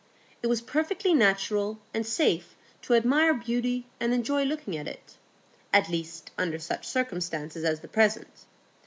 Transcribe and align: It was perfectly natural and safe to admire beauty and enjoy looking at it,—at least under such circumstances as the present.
It 0.41 0.47
was 0.47 0.63
perfectly 0.63 1.13
natural 1.13 1.77
and 1.93 2.03
safe 2.07 2.55
to 2.81 2.95
admire 2.95 3.35
beauty 3.35 3.85
and 3.99 4.15
enjoy 4.15 4.45
looking 4.45 4.75
at 4.75 4.87
it,—at 4.87 5.89
least 5.89 6.31
under 6.39 6.57
such 6.57 6.87
circumstances 6.87 7.63
as 7.63 7.81
the 7.81 7.87
present. 7.87 8.47